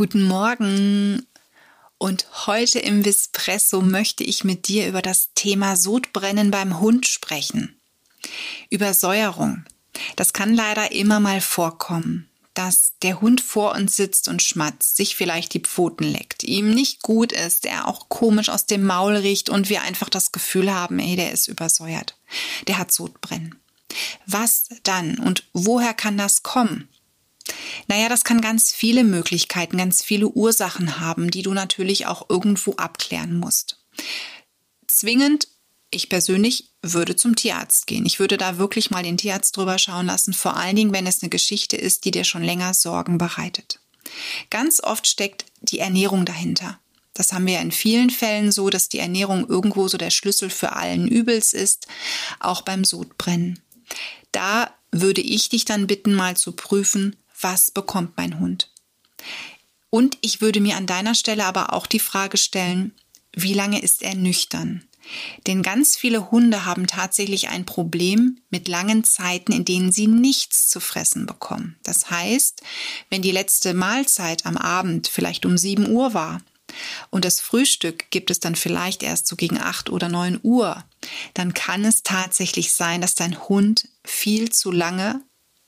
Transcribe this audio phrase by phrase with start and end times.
[0.00, 1.26] Guten Morgen.
[1.98, 7.78] Und heute im Vispresso möchte ich mit dir über das Thema Sodbrennen beim Hund sprechen.
[8.70, 9.66] Übersäuerung.
[10.16, 15.16] Das kann leider immer mal vorkommen, dass der Hund vor uns sitzt und schmatzt, sich
[15.16, 19.50] vielleicht die Pfoten leckt, ihm nicht gut ist, er auch komisch aus dem Maul riecht
[19.50, 22.16] und wir einfach das Gefühl haben, ey, der ist übersäuert.
[22.68, 23.60] Der hat Sodbrennen.
[24.24, 26.88] Was dann und woher kann das kommen?
[27.88, 32.74] Naja, das kann ganz viele Möglichkeiten, ganz viele Ursachen haben, die du natürlich auch irgendwo
[32.74, 33.78] abklären musst.
[34.86, 35.48] Zwingend,
[35.90, 38.06] ich persönlich würde zum Tierarzt gehen.
[38.06, 41.22] Ich würde da wirklich mal den Tierarzt drüber schauen lassen, vor allen Dingen, wenn es
[41.22, 43.80] eine Geschichte ist, die dir schon länger Sorgen bereitet.
[44.50, 46.78] Ganz oft steckt die Ernährung dahinter.
[47.12, 50.72] Das haben wir in vielen Fällen so, dass die Ernährung irgendwo so der Schlüssel für
[50.72, 51.86] allen Übels ist,
[52.38, 53.60] auch beim Sodbrennen.
[54.32, 58.70] Da würde ich dich dann bitten, mal zu prüfen, was bekommt mein Hund?
[59.90, 62.94] Und ich würde mir an deiner Stelle aber auch die Frage stellen,
[63.32, 64.84] wie lange ist er nüchtern?
[65.46, 70.68] Denn ganz viele Hunde haben tatsächlich ein Problem mit langen Zeiten, in denen sie nichts
[70.68, 71.76] zu fressen bekommen.
[71.82, 72.62] Das heißt,
[73.08, 76.42] wenn die letzte Mahlzeit am Abend vielleicht um 7 Uhr war
[77.10, 80.84] und das Frühstück gibt es dann vielleicht erst so gegen 8 oder 9 Uhr,
[81.34, 85.22] dann kann es tatsächlich sein, dass dein Hund viel zu lange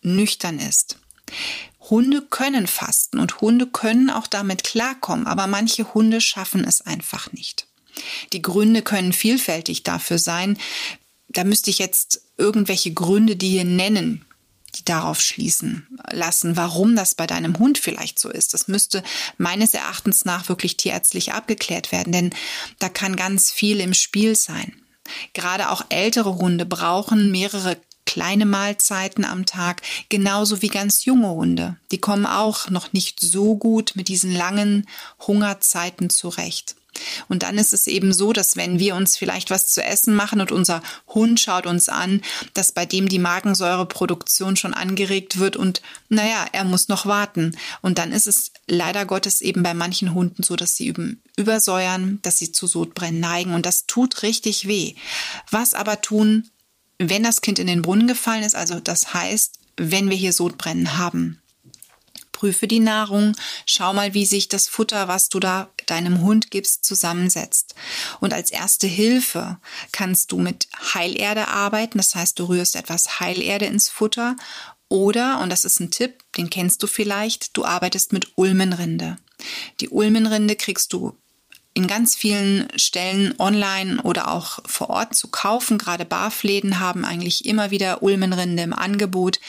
[0.00, 0.98] nüchtern ist.
[1.80, 7.32] Hunde können fasten und Hunde können auch damit klarkommen, aber manche Hunde schaffen es einfach
[7.32, 7.66] nicht.
[8.32, 10.58] Die Gründe können vielfältig dafür sein.
[11.28, 14.24] Da müsste ich jetzt irgendwelche Gründe dir nennen,
[14.74, 18.52] die darauf schließen lassen, warum das bei deinem Hund vielleicht so ist.
[18.52, 19.02] Das müsste
[19.38, 22.30] meines Erachtens nach wirklich tierärztlich abgeklärt werden, denn
[22.78, 24.74] da kann ganz viel im Spiel sein.
[25.34, 27.76] Gerade auch ältere Hunde brauchen mehrere
[28.16, 31.76] kleine Mahlzeiten am Tag, genauso wie ganz junge Hunde.
[31.90, 34.86] Die kommen auch noch nicht so gut mit diesen langen
[35.26, 36.76] Hungerzeiten zurecht.
[37.28, 40.40] Und dann ist es eben so, dass wenn wir uns vielleicht was zu essen machen
[40.40, 42.22] und unser Hund schaut uns an,
[42.54, 47.54] dass bei dem die Magensäureproduktion schon angeregt wird und naja, er muss noch warten.
[47.82, 52.18] Und dann ist es leider Gottes eben bei manchen Hunden so, dass sie üben, übersäuern,
[52.22, 54.94] dass sie zu Sodbrennen neigen und das tut richtig weh.
[55.50, 56.48] Was aber tun,
[56.98, 60.98] wenn das Kind in den Brunnen gefallen ist, also das heißt, wenn wir hier Sodbrennen
[60.98, 61.40] haben.
[62.32, 63.34] Prüfe die Nahrung,
[63.64, 67.74] schau mal, wie sich das Futter, was du da deinem Hund gibst, zusammensetzt.
[68.20, 69.58] Und als erste Hilfe
[69.90, 74.36] kannst du mit Heilerde arbeiten, das heißt, du rührst etwas Heilerde ins Futter
[74.88, 79.16] oder, und das ist ein Tipp, den kennst du vielleicht, du arbeitest mit Ulmenrinde.
[79.80, 81.16] Die Ulmenrinde kriegst du
[81.76, 85.76] in ganz vielen Stellen online oder auch vor Ort zu kaufen.
[85.76, 89.40] Gerade Barfläden haben eigentlich immer wieder Ulmenrinde im Angebot.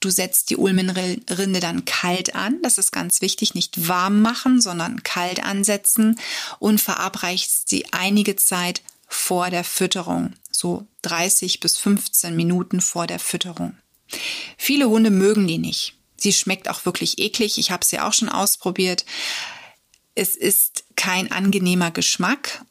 [0.00, 2.60] Du setzt die Ulmenrinde dann kalt an.
[2.62, 3.54] Das ist ganz wichtig.
[3.54, 6.18] Nicht warm machen, sondern kalt ansetzen
[6.58, 10.32] und verabreichst sie einige Zeit vor der Fütterung.
[10.50, 13.78] So 30 bis 15 Minuten vor der Fütterung.
[14.56, 15.94] Viele Hunde mögen die nicht.
[16.16, 17.56] Sie schmeckt auch wirklich eklig.
[17.56, 19.04] Ich habe sie auch schon ausprobiert.
[20.16, 22.62] Es ist kein angenehmer Geschmack,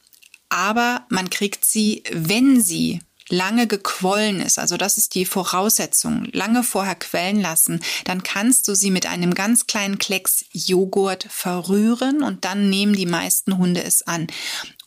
[0.49, 2.99] aber man kriegt sie, wenn sie
[3.29, 8.75] lange gequollen ist, also das ist die Voraussetzung, lange vorher quellen lassen, dann kannst du
[8.75, 14.03] sie mit einem ganz kleinen Klecks Joghurt verrühren und dann nehmen die meisten Hunde es
[14.03, 14.27] an.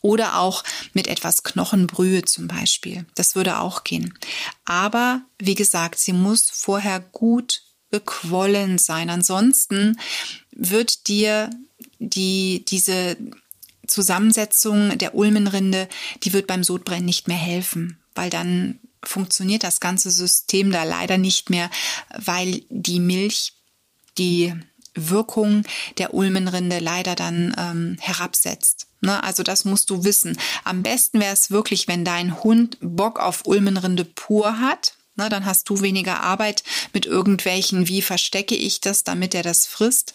[0.01, 0.63] Oder auch
[0.93, 3.05] mit etwas Knochenbrühe zum Beispiel.
[3.13, 4.17] Das würde auch gehen.
[4.65, 9.11] Aber wie gesagt, sie muss vorher gut gequollen sein.
[9.11, 9.99] Ansonsten
[10.51, 11.51] wird dir
[12.01, 13.15] die, diese
[13.87, 15.87] Zusammensetzung der Ulmenrinde,
[16.23, 21.17] die wird beim Sodbrennen nicht mehr helfen, weil dann funktioniert das ganze System da leider
[21.17, 21.69] nicht mehr,
[22.17, 23.53] weil die Milch
[24.17, 24.53] die
[24.93, 25.63] Wirkung
[25.97, 28.87] der Ulmenrinde leider dann ähm, herabsetzt.
[28.99, 29.23] Ne?
[29.23, 30.37] Also das musst du wissen.
[30.63, 35.45] Am besten wäre es wirklich, wenn dein Hund Bock auf Ulmenrinde pur hat, na, dann
[35.45, 36.63] hast du weniger Arbeit
[36.93, 40.13] mit irgendwelchen, wie verstecke ich das, damit er das frisst.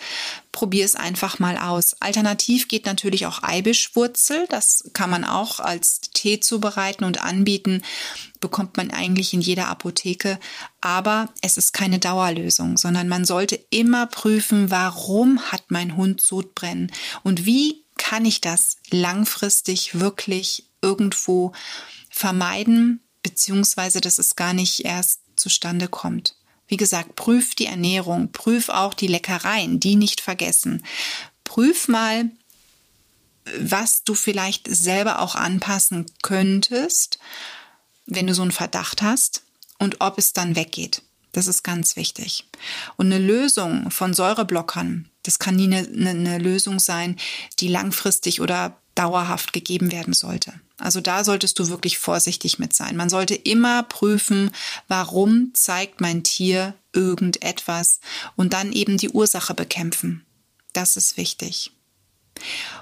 [0.51, 1.95] Probier es einfach mal aus.
[2.01, 4.47] Alternativ geht natürlich auch Eibischwurzel.
[4.49, 7.83] Das kann man auch als Tee zubereiten und anbieten.
[8.41, 10.41] Bekommt man eigentlich in jeder Apotheke.
[10.81, 16.91] Aber es ist keine Dauerlösung, sondern man sollte immer prüfen, warum hat mein Hund Sodbrennen
[17.23, 21.53] und wie kann ich das langfristig wirklich irgendwo
[22.11, 26.37] vermeiden, beziehungsweise dass es gar nicht erst zustande kommt.
[26.69, 30.85] Wie gesagt, prüf die Ernährung, prüf auch die Leckereien, die nicht vergessen.
[31.43, 32.31] Prüf mal,
[33.59, 37.19] was du vielleicht selber auch anpassen könntest,
[38.07, 39.43] wenn du so einen Verdacht hast
[39.79, 41.03] und ob es dann weggeht.
[41.33, 42.45] Das ist ganz wichtig.
[42.97, 47.17] Und eine Lösung von Säureblockern, das kann nie eine, eine, eine Lösung sein,
[47.59, 50.53] die langfristig oder dauerhaft gegeben werden sollte.
[50.79, 52.97] Also da solltest du wirklich vorsichtig mit sein.
[52.97, 54.51] Man sollte immer prüfen,
[54.89, 58.01] warum zeigt mein Tier irgendetwas
[58.35, 60.25] und dann eben die Ursache bekämpfen.
[60.73, 61.71] Das ist wichtig.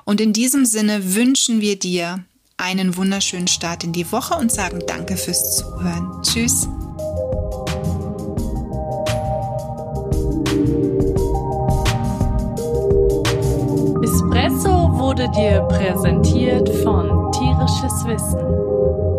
[0.05, 2.25] Und in diesem Sinne wünschen wir dir
[2.56, 6.22] einen wunderschönen Start in die Woche und sagen danke fürs Zuhören.
[6.22, 6.69] Tschüss.
[15.25, 19.13] wurde dir präsentiert von Tierisches Wissen.